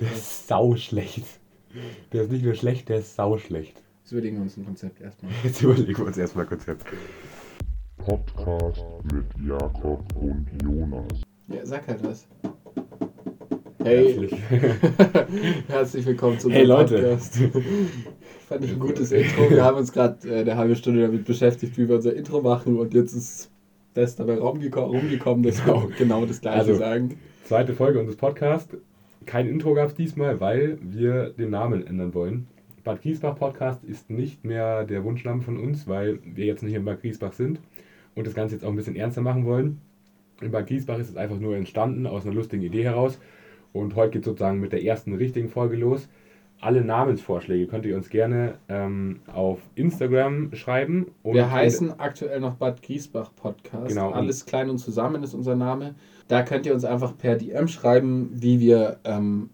[0.00, 1.24] Der ist sauschlecht.
[2.12, 3.82] Der ist nicht nur schlecht, der ist sauschlecht.
[4.02, 5.32] Jetzt überlegen wir uns ein Konzept erstmal.
[5.44, 6.84] Jetzt überlegen wir uns erstmal ein Konzept.
[7.98, 11.20] Podcast mit Jakob und Jonas.
[11.48, 12.26] Ja, sag halt was.
[13.82, 14.40] Hey, Herzlich.
[15.68, 16.94] herzlich willkommen zu Hey, Leute.
[16.96, 17.36] Podcast.
[18.48, 19.50] Fand ich ein gutes Intro.
[19.50, 22.78] Wir haben uns gerade äh, eine halbe Stunde damit beschäftigt, wie wir unser Intro machen
[22.78, 23.50] und jetzt ist
[23.94, 25.88] das dabei rumgeko- rumgekommen, dass Genau.
[25.88, 27.18] wir genau das gleiche Also- sagen.
[27.44, 28.74] Zweite Folge unseres Podcasts.
[29.26, 32.46] Kein Intro gab es diesmal, weil wir den Namen ändern wollen.
[32.82, 36.84] Bad Griesbach Podcast ist nicht mehr der Wunschname von uns, weil wir jetzt nicht in
[36.84, 37.60] Bad Griesbach sind
[38.14, 39.80] und das Ganze jetzt auch ein bisschen ernster machen wollen.
[40.42, 43.18] In Bad Griesbach ist es einfach nur entstanden aus einer lustigen Idee heraus.
[43.72, 46.08] Und heute geht sozusagen mit der ersten richtigen Folge los.
[46.64, 51.08] Alle Namensvorschläge könnt ihr uns gerne ähm, auf Instagram schreiben.
[51.22, 53.88] Und wir heißen aktuell noch Bad Griesbach Podcast.
[53.88, 54.12] Genau.
[54.12, 55.94] Alles klein und zusammen ist unser Name.
[56.26, 59.50] Da könnt ihr uns einfach per DM schreiben, wie wir, ähm,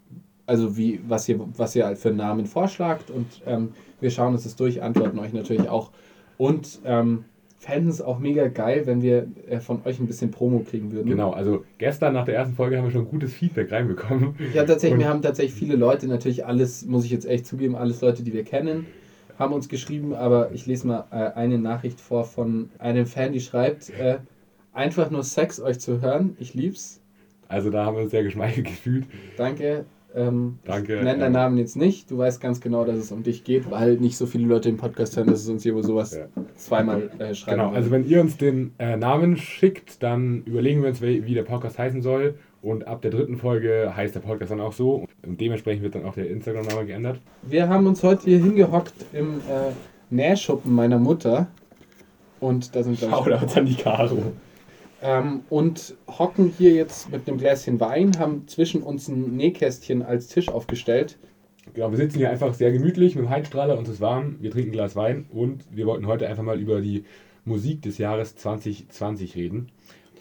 [0.47, 4.45] also wie, was ihr, was ihr für einen Namen vorschlagt und ähm, wir schauen uns
[4.45, 5.91] das durch, antworten euch natürlich auch.
[6.39, 7.25] Und ähm,
[7.61, 11.09] fänden es auch mega geil, wenn wir äh, von euch ein bisschen Promo kriegen würden.
[11.11, 14.35] Genau, also gestern nach der ersten Folge haben wir schon gutes Feedback reinbekommen.
[14.55, 17.77] Ja, tatsächlich, Und- wir haben tatsächlich viele Leute, natürlich alles, muss ich jetzt echt zugeben,
[17.77, 18.87] alles Leute, die wir kennen,
[19.39, 23.41] haben uns geschrieben, aber ich lese mal äh, eine Nachricht vor von einem Fan, die
[23.41, 24.19] schreibt, äh,
[24.73, 27.01] einfach nur Sex euch zu hören, ich lieb's,
[27.49, 29.05] Also da haben wir uns sehr geschmeichelt gefühlt.
[29.37, 29.85] danke.
[30.15, 33.23] Ähm, Danke, Ich nenne deinen Namen jetzt nicht, du weißt ganz genau, dass es um
[33.23, 35.85] dich geht, weil nicht so viele Leute im Podcast hören, dass es uns hier wohl
[35.85, 36.27] sowas Ja.
[36.57, 40.89] zweimal äh, schreiben Genau, also wenn ihr uns den äh, Namen schickt, dann überlegen wir
[40.89, 42.35] uns, wie, der Podcast heißen soll.
[42.63, 45.07] Und ab der dritten Folge heißt der Podcast dann auch so.
[45.27, 47.19] Und dementsprechend wird dann auch der Instagram-Name geändert.
[47.43, 49.73] Wir haben uns heute hier hingehockt im äh,
[50.11, 51.47] Nähschuppen meiner Mutter
[52.41, 54.33] und da sind glaub ich, an die Caro.
[55.03, 60.29] Ähm, und hocken hier jetzt mit einem Gläschen Wein, haben zwischen uns ein Nähkästchen als
[60.29, 61.19] Tisch aufgestellt.
[61.73, 64.71] Genau, wir sitzen hier einfach sehr gemütlich mit dem Heizstrahler, uns ist warm, wir trinken
[64.71, 67.05] ein Glas Wein und wir wollten heute einfach mal über die
[67.45, 69.71] Musik des Jahres 2020 reden.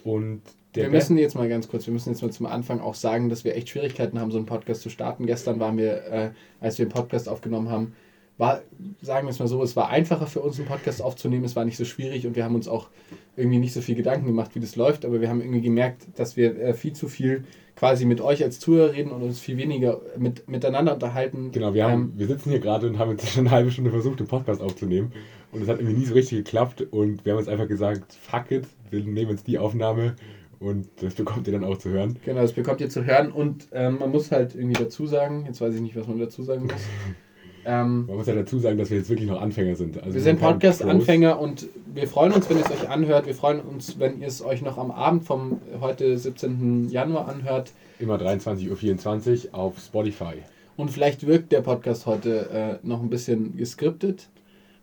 [0.04, 0.42] Und
[0.72, 3.44] wir müssen jetzt mal ganz kurz, wir müssen jetzt mal zum Anfang auch sagen, dass
[3.44, 5.26] wir echt Schwierigkeiten haben, so einen Podcast zu starten.
[5.26, 6.30] Gestern waren wir, äh,
[6.60, 7.94] als wir den Podcast aufgenommen haben,
[8.40, 8.62] war,
[9.02, 11.64] sagen wir es mal so, es war einfacher für uns, einen Podcast aufzunehmen, es war
[11.64, 12.88] nicht so schwierig und wir haben uns auch
[13.36, 16.36] irgendwie nicht so viel Gedanken gemacht, wie das läuft, aber wir haben irgendwie gemerkt, dass
[16.36, 17.44] wir äh, viel zu viel
[17.76, 21.50] quasi mit euch als Zuhörer reden und uns viel weniger mit, miteinander unterhalten.
[21.52, 23.90] Genau, wir, haben, Ähm, wir sitzen hier gerade und haben jetzt schon eine halbe Stunde
[23.90, 25.12] versucht, den Podcast aufzunehmen.
[25.52, 26.82] Und es hat irgendwie nie so richtig geklappt.
[26.90, 30.16] Und wir haben uns einfach gesagt, fuck it, wir nehmen jetzt die Aufnahme
[30.58, 32.16] und das bekommt ihr dann auch zu hören.
[32.24, 35.60] Genau, das bekommt ihr zu hören und ähm, man muss halt irgendwie dazu sagen, jetzt
[35.60, 36.74] weiß ich nicht, was man dazu sagen muss.
[37.64, 40.02] Ähm, Man muss ja dazu sagen, dass wir jetzt wirklich noch Anfänger sind.
[40.02, 40.40] Also wir sind.
[40.40, 43.26] Podcast-Anfänger und wir freuen uns, wenn ihr es euch anhört.
[43.26, 46.88] Wir freuen uns, wenn ihr es euch noch am Abend vom heute 17.
[46.88, 47.72] Januar anhört.
[47.98, 50.34] Immer 23.24 Uhr auf Spotify.
[50.76, 54.28] Und vielleicht wirkt der Podcast heute äh, noch ein bisschen geskriptet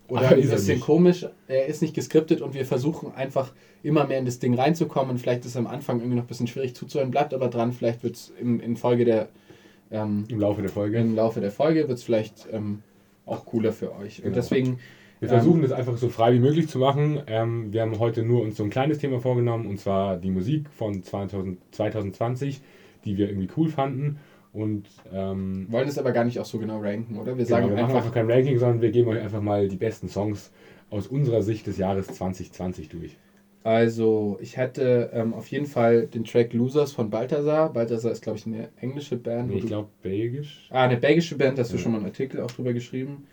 [0.06, 1.26] oder ein bisschen komisch.
[1.48, 3.52] Er ist nicht geskriptet und wir versuchen einfach
[3.82, 5.18] immer mehr in das Ding reinzukommen.
[5.18, 7.72] Vielleicht ist es am Anfang irgendwie noch ein bisschen schwierig zuzuhören, bleibt aber dran.
[7.72, 9.28] Vielleicht wird es in Folge der
[9.90, 10.98] ähm, Im Laufe der Folge.
[10.98, 12.82] im Laufe der Folge wird es vielleicht ähm,
[13.26, 14.18] auch cooler für euch.
[14.18, 14.34] Und Genau.
[14.36, 14.78] deswegen,
[15.20, 17.20] Wir versuchen das einfach so frei wie möglich zu machen.
[17.26, 20.70] Ähm, wir haben heute nur uns so ein kleines Thema vorgenommen und zwar die Musik
[20.70, 22.60] von 2000, 2020,
[23.04, 24.18] die wir irgendwie cool fanden.
[24.52, 27.36] Und ähm, wollen es aber gar nicht auch so genau ranken, oder?
[27.36, 29.68] Wir genau, sagen wir machen einfach, einfach kein Ranking, sondern wir geben euch einfach mal
[29.68, 30.50] die besten Songs
[30.90, 33.16] aus unserer Sicht des Jahres 2020 durch.
[33.64, 37.72] Also ich hätte ähm, auf jeden Fall den Track Losers von Balthasar.
[37.72, 39.48] Balthasar ist, glaube ich, eine englische Band.
[39.48, 40.68] Nee, ich du- glaube belgisch.
[40.70, 41.82] Ah, eine belgische Band, da hast du Ja.
[41.82, 43.26] schon mal einen Artikel auch drüber geschrieben.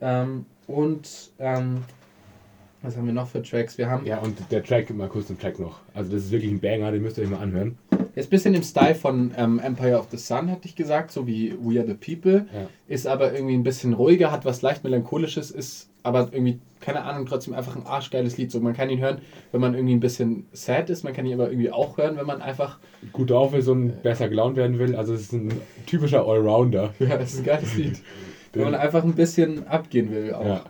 [0.00, 1.78] Ähm, und ähm,
[2.82, 3.78] was haben wir noch für Tracks?
[3.78, 5.80] Wir haben Ja, und der Track, mal kurz den Track noch.
[5.94, 7.76] Also das ist wirklich ein Banger, den müsst ihr euch mal anhören.
[8.14, 11.26] Jetzt ein bisschen im Style von ähm, Empire of the Sun, hätte ich gesagt, so
[11.26, 12.46] wie We Are the People.
[12.52, 12.68] Ja.
[12.88, 17.26] Ist aber irgendwie ein bisschen ruhiger, hat was leicht melancholisches, ist aber irgendwie, keine Ahnung,
[17.26, 18.50] trotzdem einfach ein arschgeiles Lied.
[18.50, 19.20] So, man kann ihn hören,
[19.52, 22.26] wenn man irgendwie ein bisschen sad ist, man kann ihn aber irgendwie auch hören, wenn
[22.26, 22.78] man einfach,
[23.12, 24.96] Gut drauf ist und besser gelaunt werden will.
[24.96, 25.52] Also es ist ein
[25.86, 26.94] typischer Allrounder.
[26.98, 28.00] ja, das ist ein geiles Lied.
[28.52, 30.44] wenn man einfach ein bisschen abgehen will auch.
[30.44, 30.64] Ja,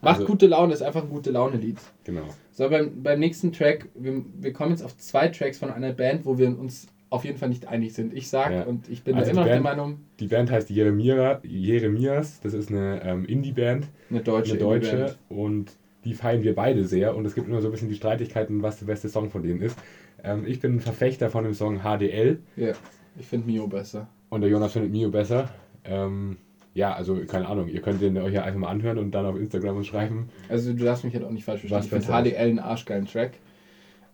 [0.00, 1.78] Macht also- gute Laune, ist einfach ein gute Laune-Lied.
[2.04, 2.22] genau.
[2.52, 6.24] So, beim, beim nächsten Track, wir, wir kommen jetzt auf zwei Tracks von einer Band,
[6.24, 6.86] wo wir uns
[7.16, 8.14] auf jeden Fall nicht einig sind.
[8.14, 8.62] Ich sag Ja.
[8.64, 12.40] und ich bin Also da immer noch der Meinung, Die Band heißt Jeremia, Jeremias.
[12.40, 13.86] Das ist eine ähm, Indie-Band.
[14.10, 15.72] eine deutsche, eine deutsche und
[16.04, 18.78] die feiern wir beide sehr und es gibt immer so ein bisschen die Streitigkeiten, was
[18.78, 19.76] der beste Song von denen ist.
[20.22, 22.72] Ähm, ich bin ein Verfechter von dem Song HDL Ja,
[23.18, 24.08] ich finde Mio besser.
[24.28, 25.48] und der Jonas findet Mio besser.
[25.84, 26.36] Ähm,
[26.74, 29.36] ja, also keine Ahnung, ihr könnt den euch ja einfach mal anhören und dann auf
[29.36, 30.28] Instagram uns schreiben.
[30.48, 31.78] Also du darfst mich halt auch nicht falsch verstehen.
[31.78, 32.30] Was Ich finde.
[32.30, 33.32] HDL einen arschgeilen Track.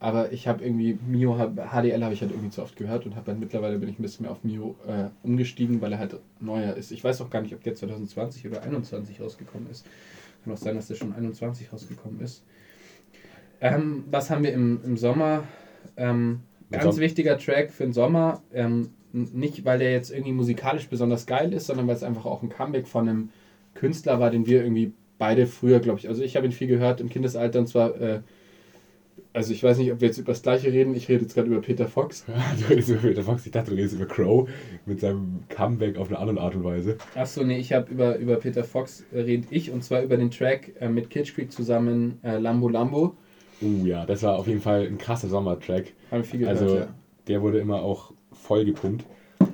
[0.03, 3.27] Aber ich habe irgendwie Mio HDL habe ich halt irgendwie zu oft gehört und habe
[3.27, 6.75] dann mittlerweile bin ich ein bisschen mehr auf Mio äh, umgestiegen, weil er halt neuer
[6.75, 6.91] ist.
[6.91, 9.87] Ich weiß auch gar nicht, ob der 2020 oder 2021 rausgekommen ist.
[10.43, 12.43] Kann auch sein, dass der schon 21 rausgekommen ist.
[13.61, 15.45] Ähm, was haben wir im, im Sommer?
[15.97, 16.41] Ähm,
[16.73, 18.43] ganz wichtiger Track für den Sommer.
[18.53, 22.43] Ähm, nicht, weil der jetzt irgendwie musikalisch besonders geil ist, sondern weil es einfach auch
[22.43, 23.29] ein Comeback von einem
[23.75, 27.01] Künstler war, den wir irgendwie beide früher, glaube ich, also ich habe ihn viel gehört
[27.01, 28.21] im Kindesalter und zwar, äh,
[29.33, 31.49] also ich weiß nicht, ob wir jetzt über das gleiche reden, ich rede jetzt gerade
[31.49, 32.25] über Peter Fox.
[32.61, 34.49] du redest über Peter Fox, ich dachte, du redest über Crow
[34.87, 36.99] mit seinem Comeback auf eine andere Art und Weise.
[37.15, 40.31] Achso, nee, ich habe über, über Peter Fox äh, rede ich und zwar über den
[40.31, 43.15] Track äh, mit Kitsch Creek zusammen äh, Lambo Lambo.
[43.63, 45.93] Uh ja, das war auf jeden Fall ein krasser Sommertrack.
[46.11, 46.89] Haben viel gehört, Also ja.
[47.29, 49.05] der wurde immer auch voll gepumpt.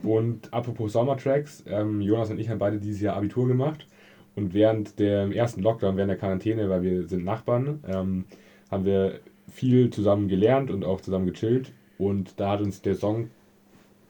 [0.02, 3.86] Und apropos Sommertracks, ähm, Jonas und ich haben beide dieses Jahr Abitur gemacht.
[4.34, 8.24] Und während dem ersten Lockdown, während der Quarantäne, weil wir sind Nachbarn, ähm,
[8.70, 9.20] haben wir
[9.50, 11.72] viel zusammen gelernt und auch zusammen gechillt.
[11.98, 13.30] Und da hat uns der Song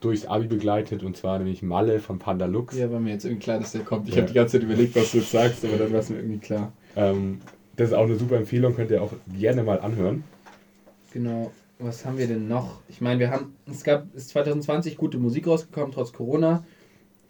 [0.01, 2.77] durchs Abi begleitet und zwar nämlich Malle von Panda Lux.
[2.77, 4.09] Ja, war mir jetzt irgendwie klar, dass der kommt.
[4.09, 4.21] Ich ja.
[4.21, 6.39] habe die ganze Zeit überlegt, was du jetzt sagst, aber dann war es mir irgendwie
[6.39, 6.73] klar.
[6.97, 7.41] Ähm,
[7.77, 10.25] das ist auch eine super Empfehlung, könnt ihr auch gerne mal anhören.
[11.13, 11.51] Genau.
[11.81, 12.81] Was haben wir denn noch?
[12.89, 16.65] Ich meine, wir haben, es gab, ist 2020 gute Musik rausgekommen, trotz Corona.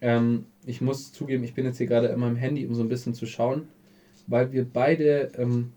[0.01, 2.89] Ähm, ich muss zugeben, ich bin jetzt hier gerade in meinem Handy, um so ein
[2.89, 3.69] bisschen zu schauen,
[4.27, 5.73] weil wir beide ähm,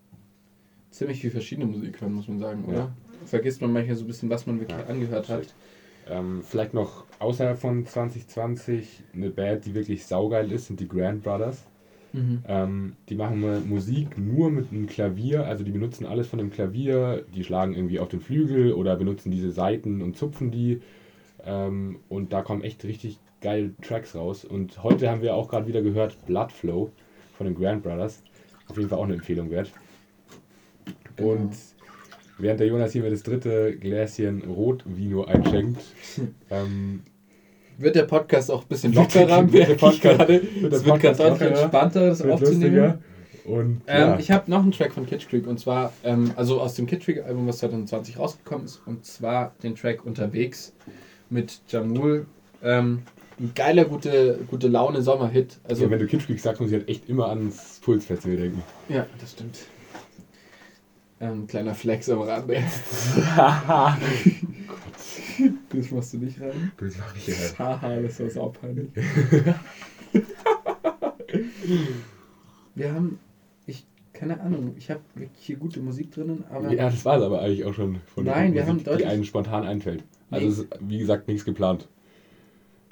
[0.92, 2.78] ziemlich viel verschiedene Musik hören, muss man sagen, oder?
[2.78, 2.92] Ja.
[3.26, 5.54] Vergisst man manchmal so ein bisschen, was man wirklich ja, angehört hat.
[6.10, 11.24] Ähm, vielleicht noch außerhalb von 2020 eine Band, die wirklich saugeil ist, sind die Grand
[11.24, 11.66] Brothers.
[12.14, 12.44] Mhm.
[12.46, 17.24] Ähm, die machen Musik nur mit einem Klavier, also die benutzen alles von dem Klavier,
[17.34, 20.82] die schlagen irgendwie auf den Flügel oder benutzen diese Saiten und zupfen die.
[21.46, 24.44] Ähm, und da kommen echt richtig geile Tracks raus.
[24.44, 26.92] Und heute haben wir auch gerade wieder gehört Blood Flow
[27.38, 28.22] von den Grand Brothers.
[28.68, 29.72] Auf jeden Fall auch eine Empfehlung wert.
[31.16, 31.32] Genau.
[31.32, 31.54] Und
[32.38, 35.82] während der Jonas hier mir das dritte Gläschen Rotvino einschenkt,
[36.50, 37.02] ähm,
[37.78, 40.42] wird der Podcast auch ein bisschen lockerer, wird der Podcast, gerade.
[40.60, 43.00] Wird es wird ganz deutlich entspannter, das aufzunehmen.
[43.44, 44.20] Und, ähm, ja.
[44.20, 47.06] Ich habe noch einen Track von Kitsch Creek und zwar, ähm, also aus dem Kitsch
[47.06, 50.74] Creek Album, was 2020 rausgekommen ist, und zwar den Track Unterwegs
[51.30, 52.28] mit Jamul.
[52.62, 53.02] Ähm,
[53.40, 55.58] ein geiler, gute, gute Laune Sommerhit.
[55.68, 58.62] Also, ja, wenn du Kitsch Creek sagst, muss ich halt echt immer ans Pulsfestival denken.
[58.90, 59.58] Ja, das stimmt.
[61.22, 62.58] Ähm, kleiner Flex am Rande.
[65.74, 66.72] Das machst du nicht rein?
[66.78, 67.58] Das mach ich rein.
[67.58, 68.90] Haha, das war saupeinlich.
[72.76, 73.18] Wir haben,
[73.66, 75.00] ich, keine Ahnung, ich habe
[75.40, 76.72] hier gute Musik drinnen, aber.
[76.72, 79.08] Ja, das war es aber eigentlich auch schon von Nein, der wir Musik, haben deutlich.
[79.08, 80.04] Die einem spontan einfällt.
[80.30, 80.52] Also, nee.
[80.52, 81.88] ist, wie gesagt, nichts geplant.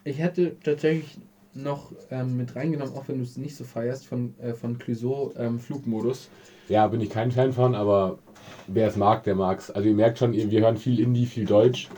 [0.03, 1.19] Ich hätte tatsächlich
[1.53, 5.33] noch ähm, mit reingenommen, auch wenn du es nicht so feierst, von, äh, von Clouseau
[5.37, 6.29] ähm, Flugmodus.
[6.69, 8.19] Ja, bin ich kein Fan von, aber
[8.67, 9.71] wer es mag, der mag es.
[9.71, 11.89] Also ihr merkt schon, wir hören viel Indie, viel Deutsch.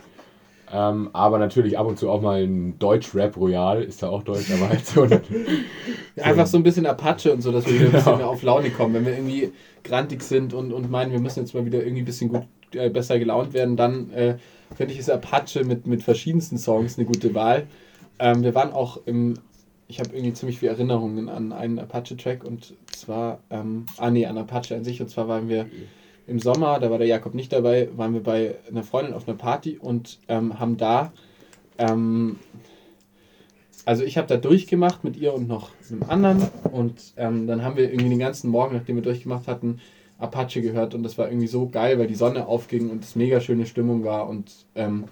[0.74, 4.50] Ähm, aber natürlich ab und zu auch mal ein Deutsch-Rap Royal, ist ja auch Deutsch,
[4.52, 5.06] aber halt so.
[6.16, 8.70] Einfach so ein bisschen Apache und so, dass wir wieder ein bisschen mehr auf Laune
[8.70, 8.94] kommen.
[8.94, 9.52] Wenn wir irgendwie
[9.84, 12.90] grantig sind und, und meinen, wir müssen jetzt mal wieder irgendwie ein bisschen gut, äh,
[12.90, 14.38] besser gelaunt werden, dann äh,
[14.76, 17.68] finde ich, ist Apache mit, mit verschiedensten Songs eine gute Wahl.
[18.20, 19.34] Ähm, wir waren auch im,
[19.90, 24.38] ich habe irgendwie ziemlich viele Erinnerungen an einen Apache-Track und zwar, ähm, ah nee, an
[24.38, 25.68] Apache an sich, und zwar waren wir
[26.27, 29.38] im Sommer, da war der Jakob nicht dabei, waren wir bei einer Freundin auf einer
[29.38, 31.12] Party und ähm, haben da,
[31.77, 32.38] ähm,
[33.86, 36.48] also ich habe da durchgemacht mit ihr und noch einem anderen.
[36.72, 39.79] Und ähm, dann haben wir irgendwie den ganzen Morgen, nachdem wir durchgemacht hatten,
[40.20, 40.93] Apache gehört.
[40.93, 44.03] Und das war irgendwie so geil, weil die Sonne aufging und es mega schöne Stimmung
[44.03, 44.29] war.
[44.29, 45.05] Und ähm,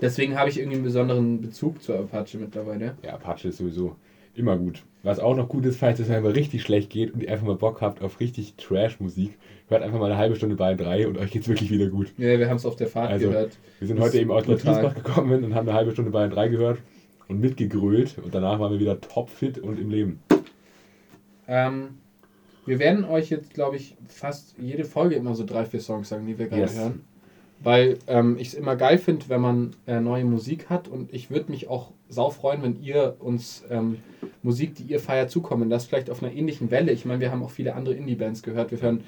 [0.00, 2.96] deswegen habe ich irgendwie einen besonderen Bezug zu Apache mittlerweile.
[3.04, 3.96] Ja, Apache ist sowieso
[4.34, 4.82] immer gut.
[5.02, 7.56] Was auch noch gut ist, falls es einfach richtig schlecht geht und ihr einfach mal
[7.56, 9.36] Bock habt auf richtig Trash-Musik,
[9.68, 12.12] hört einfach mal eine halbe Stunde bei drei und euch geht's wirklich wieder gut.
[12.18, 13.58] Ja, wir haben es auf der Fahrt also, gehört.
[13.80, 16.48] Wir sind das heute eben aus Griesbach gekommen und haben eine halbe Stunde bei drei
[16.48, 16.78] gehört
[17.28, 20.20] und mitgegrölt und danach waren wir wieder topfit und im Leben.
[21.48, 21.98] Ähm,
[22.64, 26.26] wir werden euch jetzt, glaube ich, fast jede Folge immer so drei, vier Songs sagen,
[26.26, 26.78] die wir gerade yes.
[26.78, 27.04] hören.
[27.58, 31.30] Weil ähm, ich es immer geil finde, wenn man äh, neue Musik hat und ich
[31.30, 33.98] würde mich auch sau freuen, wenn ihr uns ähm,
[34.42, 36.92] Musik, die ihr feiert, zukommen lasst, vielleicht auf einer ähnlichen Welle.
[36.92, 38.70] Ich meine, wir haben auch viele andere Indie-Bands gehört.
[38.70, 39.04] Wir hören.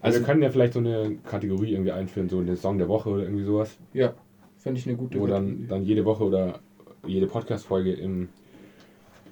[0.00, 3.10] Also, wir können ja vielleicht so eine Kategorie irgendwie einführen, so eine Song der Woche
[3.10, 3.76] oder irgendwie sowas.
[3.92, 4.14] Ja,
[4.58, 6.60] finde ich eine gute Wo dann, dann jede Woche oder
[7.06, 8.28] jede Podcast-Folge im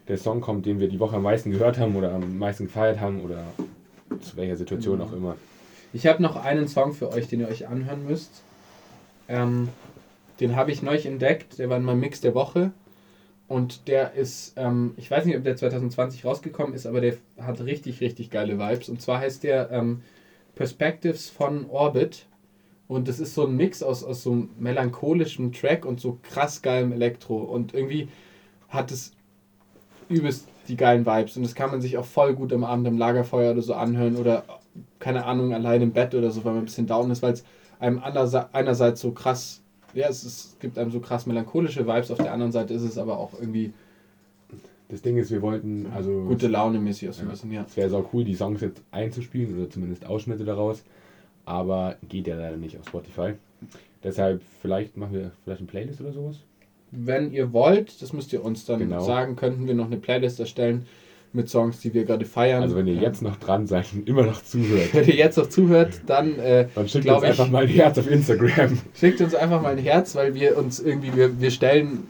[0.09, 2.99] der Song kommt, den wir die Woche am meisten gehört haben oder am meisten gefeiert
[2.99, 3.45] haben oder
[4.21, 5.03] zu welcher Situation mhm.
[5.03, 5.37] auch immer.
[5.93, 8.43] Ich habe noch einen Song für euch, den ihr euch anhören müsst.
[9.29, 9.69] Ähm,
[10.41, 12.73] den habe ich neu entdeckt, der war in meinem Mix der Woche.
[13.49, 17.61] Und der ist, ähm, ich weiß nicht, ob der 2020 rausgekommen ist, aber der hat
[17.63, 18.91] richtig, richtig geile Vibes.
[18.91, 20.03] Und zwar heißt der ähm,
[20.55, 22.27] Perspectives von Orbit.
[22.89, 26.61] Und das ist so ein Mix aus, aus so einem melancholischen Track und so krass
[26.61, 27.39] geilem Elektro.
[27.39, 28.09] Und irgendwie
[28.69, 29.13] hat es
[30.11, 31.37] übelst die geilen Vibes.
[31.37, 34.17] Und das kann man sich auch voll gut am Abend im Lagerfeuer oder so anhören
[34.17, 34.45] oder,
[34.99, 37.45] keine Ahnung, allein im Bett oder so, weil man ein bisschen down ist, weil es
[37.81, 39.63] einem einerseits so krass,
[39.95, 42.83] ja, es, ist, es gibt einem so krass melancholische Vibes, auf der anderen Seite ist
[42.83, 43.73] es aber auch irgendwie
[44.89, 47.25] Das Ding ist, wir wollten, also gute Laune mäßig aus Ja.
[47.25, 47.65] ein bisschen, ja.
[47.69, 50.83] es wäre sau cool, die Songs jetzt einzuspielen oder zumindest Ausschnitte daraus,
[51.45, 53.33] aber geht ja leider nicht auf Spotify.
[54.05, 56.37] Deshalb, vielleicht machen wir vielleicht eine Playlist oder sowas.
[56.91, 59.01] Wenn ihr wollt, das müsst ihr uns dann Genau.
[59.01, 60.87] sagen, könnten wir noch eine Playlist erstellen
[61.33, 62.63] mit Songs, die wir gerade feiern.
[62.63, 65.49] Also wenn ihr jetzt noch dran seid und immer noch zuhört, wenn ihr jetzt noch
[65.49, 68.79] zuhört, dann äh, dann schickt uns einfach ich- mal ein Herz auf Instagram.
[68.95, 72.05] schickt uns einfach mal ein Herz, weil wir uns irgendwie, wir, wir stellen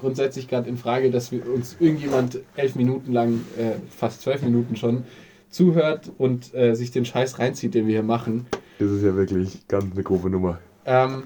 [0.00, 4.74] grundsätzlich gerade in Frage, dass wir uns irgendjemand elf Minuten lang, äh, fast zwölf Minuten
[4.76, 5.04] schon,
[5.48, 8.46] zuhört und äh, sich den Scheiß reinzieht, den wir hier machen.
[8.78, 10.58] Das ist ja wirklich ganz eine grobe Nummer.
[10.86, 11.24] Ähm,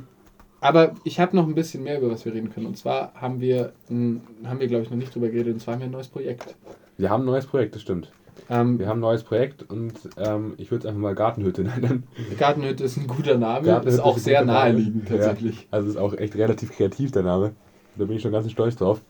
[0.69, 2.67] aber ich habe noch ein bisschen mehr, über was wir reden können.
[2.67, 4.21] Und zwar haben wir, haben
[4.59, 6.55] wir glaube ich noch nicht drüber geredet, und zwar haben wir ein neues Projekt.
[6.99, 8.11] Wir haben ein neues Projekt, das stimmt.
[8.51, 12.05] Ähm, Wir haben ein neues Projekt und ähm, ich würde es einfach mal Gartenhütte nennen.
[12.39, 14.69] Gartenhütte ist ein guter Name, Gartenhütte ist auch sehr guter Name.
[14.75, 15.61] naheliegend tatsächlich.
[15.63, 17.53] Ja, also ist auch echt relativ kreativ der Name.
[17.97, 19.01] Da bin ich schon ganz stolz drauf.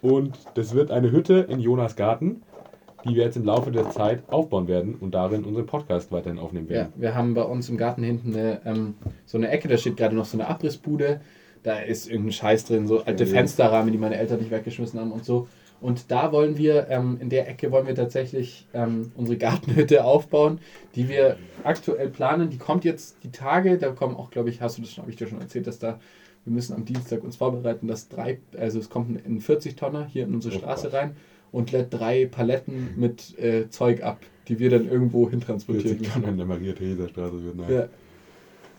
[0.00, 2.42] Und das wird eine Hütte in Jonas Garten,
[3.04, 6.66] die wir jetzt im Laufe der Zeit aufbauen werden und darin unseren Podcast weiterhin aufnehmen
[6.68, 6.92] Ja, werden.
[6.96, 8.94] wir haben bei uns im Garten hinten eine, ähm,
[9.26, 11.20] so eine Ecke, da steht gerade noch so eine Abrissbude.
[11.62, 13.30] Da ist irgendein Scheiß drin, so alte Ja.
[13.30, 15.48] Fensterrahmen, die meine Eltern nicht weggeschmissen haben und so.
[15.80, 20.58] Und da wollen wir, ähm, in der Ecke wollen wir tatsächlich ähm, unsere Gartenhütte aufbauen,
[20.94, 22.48] die wir aktuell planen.
[22.50, 25.10] Die kommt jetzt die Tage, da kommen auch, glaube ich, hast du das schon, habe
[25.10, 25.98] ich dir schon erzählt, dass da,
[26.44, 30.34] wir müssen am Dienstag uns vorbereiten, dass drei, also es kommt ein 40-Tonner hier in
[30.34, 31.16] unsere Oh Straße rein
[31.54, 34.18] und lädt drei Paletten mit äh, Zeug ab,
[34.48, 37.70] die wir dann irgendwo hintransportieren 40 Tonnen in der Maria-Theresa-Straße wird.
[37.70, 37.88] Ja.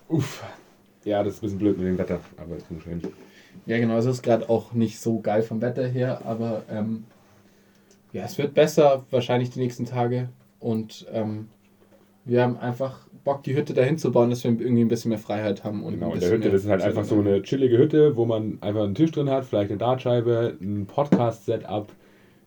[0.09, 0.43] Uff.
[1.05, 3.01] Ja, das ist ein bisschen blöd mit dem Wetter, aber wir schon hin.
[3.65, 7.05] Ja, genau, es ist gerade auch nicht so geil vom Wetter her, aber ähm,
[8.11, 10.27] ja, es wird besser, wahrscheinlich die nächsten Tage.
[10.59, 11.47] Und ähm,
[12.25, 15.19] wir haben einfach Bock, die Hütte dahin zu bauen, dass wir irgendwie ein bisschen mehr
[15.19, 15.83] Freiheit haben.
[15.83, 18.57] Und Genau, in der Hütte, das ist halt einfach so eine chillige Hütte, wo man
[18.61, 21.87] einfach einen Tisch drin hat, vielleicht eine Dartscheibe, ein Podcast-Setup,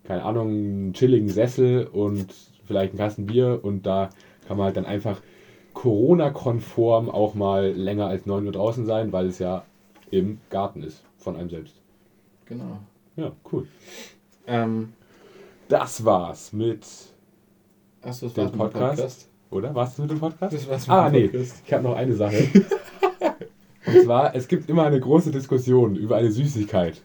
[0.09, 2.35] keine Ahnung, einen chilligen Sessel und
[2.67, 4.11] vielleicht einen Kasten Bier und da
[4.49, 5.21] kann man halt dann einfach
[5.75, 9.65] Corona-konform auch mal länger als 9 Uhr draußen sein, weil es ja
[10.11, 11.75] im Garten ist, von einem selbst.
[12.47, 12.79] Genau.
[13.17, 13.67] Ja, cool.
[14.47, 14.93] Ähm,
[15.69, 16.87] Das war's mit,
[18.03, 19.29] achso, das dem Podcast?
[19.51, 19.75] oder?
[19.75, 20.55] War's das mit dem Podcast?
[20.55, 21.63] Das war's mit Ah, dem nee, Podcast.
[21.67, 22.49] ich habe noch eine Sache.
[23.87, 27.03] Und zwar, es gibt immer eine große Diskussion über eine Süßigkeit.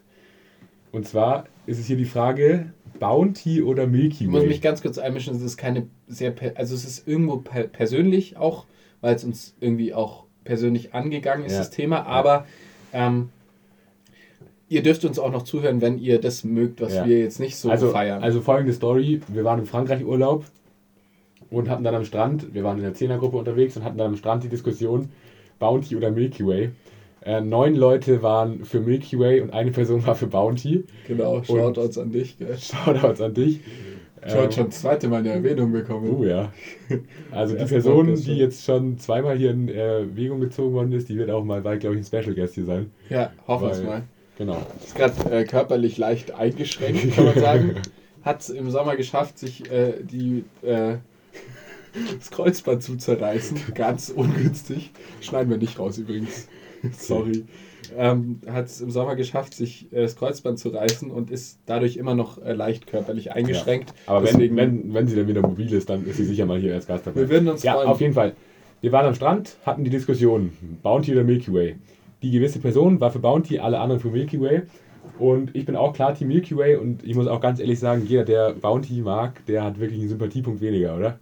[0.94, 4.48] Und zwar ist es hier die Frage, Bounty oder Milky Ich muss Way?
[4.48, 8.66] mich ganz kurz einmischen, es ist keine sehr, also es ist irgendwo per persönlich auch,
[9.02, 11.58] weil es uns irgendwie auch persönlich angegangen ist, Ja.
[11.60, 12.46] das Thema, aber
[12.94, 13.30] ähm,
[14.70, 17.06] ihr dürft uns auch noch zuhören, wenn ihr das mögt, was Ja.
[17.08, 18.22] wir jetzt nicht so also, feiern.
[18.22, 20.46] also folgende Story, wir waren im Frankreich Urlaub
[21.50, 24.16] und hatten dann am Strand, wir waren in der Zehnergruppe unterwegs und hatten dann am
[24.18, 25.10] Strand die Diskussion,
[25.58, 26.70] Bounty oder Milky Way.
[27.26, 30.84] Äh, neun Leute waren für Milky Way und eine Person war für Bounty.
[31.08, 32.38] genau, Shoutouts an dich.
[32.38, 32.58] Gell?
[32.58, 33.62] Shoutouts an dich.
[34.28, 36.10] Schon, Ähm, schon das zweite Mal eine Erwähnung bekommen.
[36.18, 36.52] Oh ja.
[37.32, 41.30] Also die Person, die jetzt schon zweimal hier in Erwägung gezogen worden ist, die wird
[41.30, 42.92] auch mal bald, glaube ich, ein Special Guest hier sein.
[43.10, 44.04] Ja, hoffen wir es mal.
[44.38, 44.62] Genau.
[44.84, 47.76] Ist gerade äh, körperlich leicht eingeschränkt, kann man sagen.
[48.24, 50.96] Hat es im Sommer geschafft, sich äh, die, äh,
[52.18, 53.60] das Kreuzband zu zerreißen.
[53.76, 54.92] Ganz ungünstig.
[55.20, 56.48] Schneiden wir nicht raus übrigens.
[56.98, 57.46] Sorry.
[57.98, 61.98] Ähm, hat es im Sommer geschafft, sich äh, das Kreuzband zu reißen und ist dadurch
[61.98, 63.94] immer noch äh, leicht körperlich eingeschränkt.
[64.08, 66.60] Aber Deswegen- wenn, wenn, wenn sie dann wieder mobil ist, dann ist sie sicher mal
[66.60, 67.22] hier als Gast dabei.
[67.22, 67.88] Wir würden uns ja, freuen.
[67.88, 68.34] auf jeden Fall.
[68.82, 71.76] Wir waren am Strand, hatten die Diskussion, Bounty oder Milky Way.
[72.22, 74.64] Die gewisse Person war für Bounty, alle anderen für Milky Way.
[75.20, 78.06] Und ich bin auch klar Team Milky Way und ich muss auch ganz ehrlich sagen,
[78.08, 81.20] jeder, der Bounty mag, der hat wirklich einen Sympathiepunkt weniger, oder?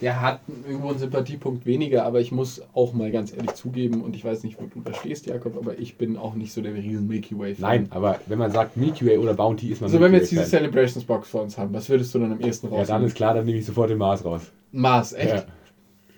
[0.00, 4.14] Der hat irgendwo einen Sympathiepunkt weniger, aber ich muss auch mal ganz ehrlich zugeben, und
[4.14, 6.72] ich weiß nicht, wo du da stehst, Jakob, aber ich bin auch nicht so der
[6.74, 7.60] riesen Milky Way-Fan.
[7.62, 10.30] Nein, aber wenn man sagt Milky Way oder Bounty, ist man Also wenn wir jetzt
[10.30, 10.44] diese.
[10.44, 12.86] Celebrations Box vor uns haben, was würdest du dann am ehesten Ja, raus?
[12.86, 14.42] dann ist klar, dann nehme ich sofort den Mars raus.
[14.70, 15.34] Mars, echt?
[15.34, 15.44] Ja.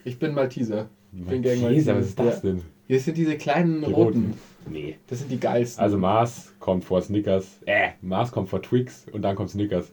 [0.05, 0.89] Ich bin Malteser.
[1.13, 1.97] Ich bin gegen Malteser, Malteser.
[1.97, 2.51] was ist das Ja.
[2.51, 2.63] denn?
[2.87, 3.95] Hier sind diese kleinen Die roten.
[4.27, 4.35] roten.
[4.69, 4.97] Nee.
[5.07, 5.83] Das sind die geilsten.
[5.83, 7.47] Also Mars kommt vor Snickers.
[7.67, 9.91] Äh, Mars kommt vor Twix und dann kommt Snickers.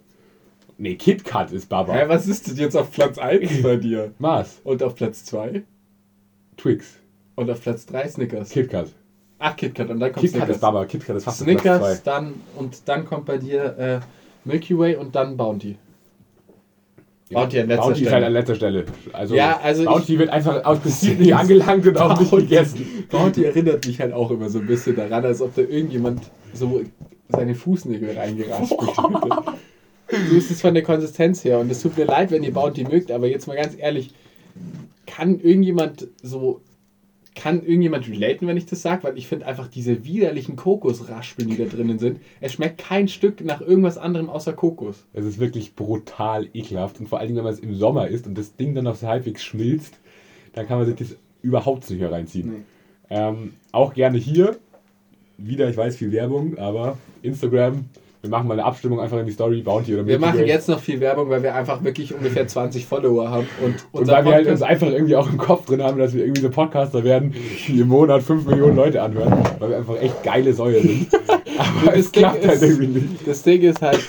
[0.78, 1.94] Nee, Kit Kat ist Baba.
[1.94, 4.12] Hä, was ist denn jetzt auf Platz 1 bei dir?
[4.20, 5.64] Mars, Und auf Platz 2?
[6.58, 6.96] Twix,
[7.36, 8.50] Und auf Platz 3 Snickers.
[8.50, 8.88] Kit Kat.
[9.40, 9.90] Ach, KitKat.
[9.92, 10.50] Und dann kommt Kit Snickers.
[10.56, 12.12] ist Baba, Kit Kat ist fast auf Platz Snickers, zwei.
[12.12, 14.00] dann und dann kommt bei dir äh,
[14.46, 15.78] Milky Way und dann Bounty.
[17.30, 18.16] Bounty an letzter Bounty ist Stelle.
[18.16, 18.86] halt an letzter Stelle.
[19.14, 22.86] Also, Ja, also Bounty wird einfach aus Prinzip nicht angelangt und auch nicht gegessen.
[23.12, 26.22] Bounty erinnert mich halt auch immer so ein bisschen daran, als ob da irgendjemand
[26.54, 26.82] so
[27.30, 29.30] seine Fußnägel reingeraspelt hätte.
[30.10, 31.60] So ist es von der Konsistenz her.
[31.60, 34.14] Und es tut mir leid, wenn ihr Bounty mögt, aber jetzt mal ganz ehrlich,
[35.06, 36.62] kann irgendjemand so.
[37.36, 39.04] Kann irgendjemand relaten, wenn ich das sage?
[39.04, 43.46] Weil ich finde einfach diese widerlichen Kokosraspeln, die da drinnen sind, es schmeckt kein Stück
[43.46, 45.06] nach irgendwas anderem außer Kokos.
[45.14, 47.00] Es ist wirklich brutal ekelhaft.
[47.00, 48.96] Und vor allen Dingen, wenn man es im Sommer isst und das Ding dann noch
[48.96, 50.00] so halbwegs schmilzt,
[50.54, 52.50] dann kann man sich das überhaupt nicht mehr reinziehen.
[52.50, 52.64] Nee.
[53.12, 54.58] Ähm, auch gerne hier.
[55.38, 57.86] Wieder, ich weiß, viel Werbung, aber Instagram.
[58.28, 60.80] Wir machen mal eine Abstimmung einfach in die Story, Bounty oder Wir machen jetzt noch
[60.80, 63.48] viel Werbung, weil wir einfach wirklich ungefähr 20 Follower haben.
[63.64, 66.24] Und, Und weil wir halt uns einfach irgendwie auch im Kopf drin haben, dass wir
[66.24, 67.34] irgendwie so Podcaster werden,
[67.68, 71.08] die im Monat 5 Millionen Leute anhören, weil wir einfach echt geile Säue sind.
[71.58, 73.28] Aber Das es Ding klappt halt ist- irgendwie nicht.
[73.28, 74.00] Das Ding ist halt,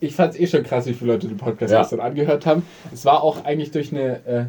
[0.00, 1.80] ich fand es eh schon krass, wie viele Leute den Podcast Ja.
[1.82, 2.64] gestern angehört haben.
[2.92, 4.26] Es war auch eigentlich durch eine.
[4.26, 4.44] Äh,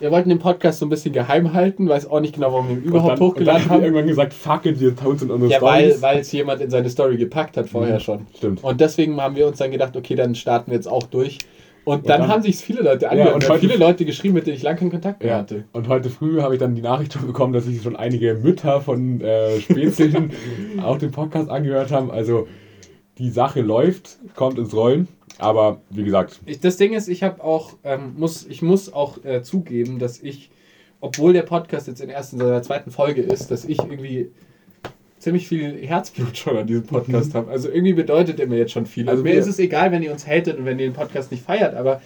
[0.00, 2.76] wir wollten den Podcast so ein bisschen geheim halten, weiß auch nicht genau, warum wir
[2.76, 5.18] ihn Und überhaupt dann, und dann hochgeladen haben wir irgendwann gesagt, fuck it, wir tun
[5.22, 6.02] in unsere Ja, weil Stories.
[6.02, 8.00] weil es jemand in seine Story gepackt hat vorher Mhm.
[8.00, 8.26] schon.
[8.36, 8.62] Stimmt.
[8.64, 11.38] Und deswegen haben wir uns dann gedacht, okay, dann starten wir jetzt auch durch.
[11.84, 13.34] Und dann, dann- haben sich viele Leute angehört.
[13.36, 15.38] und und heute- viele Leute geschrieben, mit denen ich lange keinen Kontakt mehr Ja.
[15.38, 15.64] hatte.
[15.72, 19.20] Und heute früh habe ich dann die Nachricht bekommen, dass sich schon einige Mütter von
[19.20, 20.32] äh, Spätzchen
[20.84, 22.10] auch den Podcast angehört haben.
[22.10, 22.48] Also
[23.18, 25.08] die Sache läuft, kommt ins Rollen.
[25.38, 29.22] Aber wie gesagt, Ich, das Ding ist, ich habe auch, ähm, muss, ich muss auch
[29.24, 30.50] äh, zugeben, dass ich,
[31.00, 34.30] obwohl der Podcast jetzt in der ersten oder zweiten Folge ist, dass ich irgendwie
[35.18, 37.50] ziemlich viel Herzblut schon an diesem Podcast habe.
[37.50, 39.08] Also irgendwie bedeutet er mir jetzt schon viel.
[39.08, 41.44] Also mir ist es egal, wenn ihr uns hatet und wenn ihr den Podcast nicht
[41.44, 42.00] feiert, aber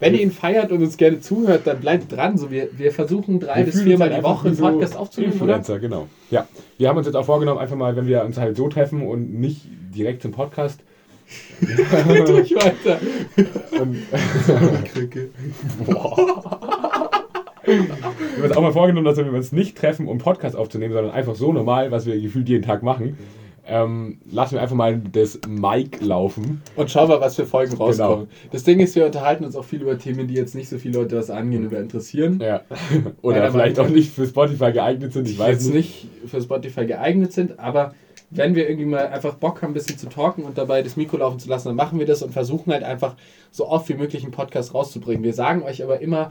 [0.00, 2.36] wenn ihr ihn feiert und uns gerne zuhört, dann bleibt dran.
[2.36, 5.56] So, wir, wir versuchen drei wir bis viermal die Woche einen Podcast so aufzunehmen, oder?
[5.56, 6.08] Influencer, genau.
[6.30, 6.46] Ja,
[6.78, 9.34] wir haben uns jetzt auch vorgenommen, einfach mal, wenn wir uns halt so treffen und
[9.38, 9.62] nicht
[9.94, 10.80] direkt zum Podcast.
[12.26, 12.98] Durch weiter.
[13.80, 13.96] Und,
[14.92, 15.30] Krücke.
[17.64, 21.14] wir haben uns auch mal vorgenommen, dass wir uns nicht treffen, um Podcast aufzunehmen, sondern
[21.14, 23.16] einfach so normal, was wir gefühlt jeden Tag machen.
[23.66, 26.60] Ähm, lassen wir einfach mal das Mic laufen.
[26.76, 27.84] Und schau mal, was für Folgen Genau.
[27.86, 28.28] rauskommen.
[28.52, 30.98] Das Ding ist, wir unterhalten uns auch viel über Themen, die jetzt nicht so viele
[30.98, 32.40] Leute was angehen oder interessieren.
[32.42, 32.60] Ja.
[33.22, 36.04] Oder vielleicht auch nicht für Spotify geeignet sind, ich weiß jetzt nicht.
[36.22, 37.94] nicht für Spotify geeignet sind, aber
[38.30, 41.18] wenn wir irgendwie mal einfach Bock haben, ein bisschen zu talken und dabei das Mikro
[41.18, 43.14] laufen zu lassen, dann machen wir das und versuchen halt einfach
[43.50, 45.22] so oft wie möglich einen Podcast rauszubringen.
[45.22, 46.30] Wir sagen euch aber immer,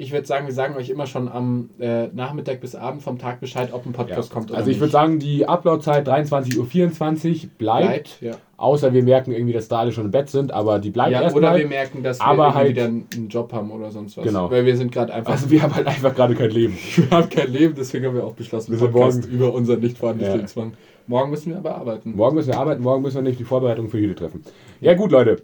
[0.00, 3.38] ich würde sagen, wir sagen euch immer schon am äh, Nachmittag bis Abend vom Tag
[3.40, 3.98] Bescheid, ob ein Ja.
[3.98, 8.32] Podcast kommt oder Also ich würde sagen, die Uploadzeit 23.24 Uhr bleibt, bleibt, ja.
[8.56, 11.30] außer wir merken irgendwie, dass da alle schon im Bett sind, aber die bleibt ja
[11.32, 14.24] oder wir merken, dass wir halt- wieder einen Job haben oder sonst was.
[14.24, 14.50] Genau.
[14.50, 16.76] Weil wir sind gerade einfach Also wir haben halt einfach gerade kein Leben.
[16.96, 19.98] Wir haben kein Leben, deswegen haben wir auch beschlossen, Wir sind morgen- über unseren nicht
[19.98, 20.62] vorhandenen Ja.
[21.06, 22.14] Morgen müssen wir aber arbeiten.
[22.14, 24.44] Morgen müssen wir arbeiten, morgen müssen wir nicht die Vorbereitung für Hüte treffen.
[24.80, 25.42] Ja gut, Leute.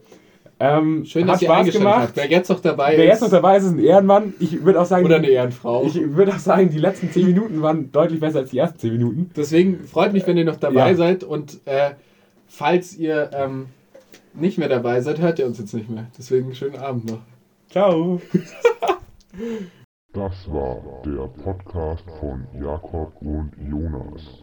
[0.58, 2.00] Ähm, Schön, hat dass ihr Spaß gemacht.
[2.00, 2.16] habt.
[2.16, 4.32] Wer jetzt noch dabei Wer ist, jetzt noch dabei ist, ist ein Ehrenmann.
[4.40, 5.84] Ich würde auch sagen, oder eine Ehrenfrau.
[5.84, 8.92] ich würde auch sagen, die letzten 10 Minuten waren deutlich besser als die ersten 10
[8.92, 9.30] Minuten.
[9.36, 10.94] Deswegen freut mich, wenn ihr noch dabei Ja.
[10.96, 11.90] seid und äh,
[12.46, 13.66] falls ihr ähm,
[14.32, 16.06] nicht mehr dabei seid, hört ihr uns jetzt nicht mehr.
[16.16, 17.20] Deswegen schönen Abend noch.
[17.70, 18.20] Ciao.
[20.14, 24.22] Das war der Podcast von Jakob und Jonas.